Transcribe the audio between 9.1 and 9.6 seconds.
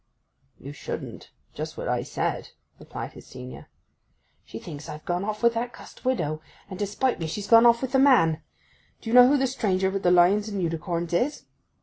you know who that